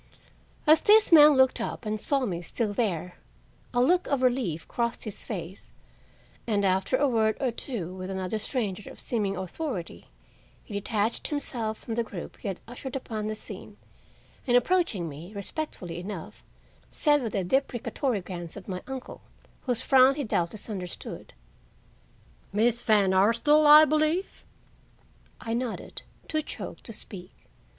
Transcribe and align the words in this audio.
As 0.65 0.81
this 0.81 1.11
man 1.11 1.35
looked 1.35 1.61
up 1.61 1.85
and 1.85 2.01
saw 2.01 2.25
me 2.25 2.41
still 2.41 2.73
there, 2.73 3.19
a 3.71 3.79
look 3.83 4.07
of 4.07 4.23
relief 4.23 4.67
crossed 4.67 5.03
his 5.03 5.23
face, 5.23 5.71
and, 6.47 6.65
after 6.65 6.97
a 6.97 7.07
word 7.07 7.37
or 7.39 7.51
two 7.51 7.93
with 7.93 8.09
another 8.09 8.39
stranger 8.39 8.89
of 8.89 8.99
seeming 8.99 9.37
authority, 9.37 10.07
he 10.63 10.73
detached 10.73 11.27
himself 11.27 11.77
from 11.77 11.93
the 11.93 12.03
group 12.03 12.37
he 12.37 12.47
had 12.47 12.59
ushered 12.67 12.95
upon 12.95 13.27
the 13.27 13.35
scene, 13.35 13.77
and, 14.47 14.57
approaching 14.57 15.07
me 15.07 15.33
respectfully 15.35 15.99
enough, 15.99 16.43
said 16.89 17.21
with 17.21 17.35
a 17.35 17.43
deprecatory 17.43 18.21
glance 18.21 18.57
at 18.57 18.67
my 18.67 18.81
uncle 18.87 19.21
whose 19.67 19.83
frown 19.83 20.15
he 20.15 20.23
doubtless 20.23 20.67
understood: 20.67 21.31
"Miss 22.51 22.81
Van 22.81 23.13
Arsdale, 23.13 23.67
I 23.67 23.85
believe?" 23.85 24.43
I 25.39 25.53
nodded, 25.53 26.01
too 26.27 26.41
choked 26.41 26.85
to 26.85 26.91
speak. 26.91 27.49